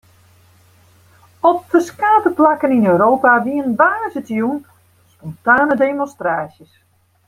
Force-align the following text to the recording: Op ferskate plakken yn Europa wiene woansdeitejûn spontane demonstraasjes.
Op 1.49 1.61
ferskate 1.71 2.29
plakken 2.37 2.73
yn 2.77 2.89
Europa 2.93 3.31
wiene 3.45 3.71
woansdeitejûn 3.81 4.59
spontane 5.11 5.75
demonstraasjes. 5.87 6.71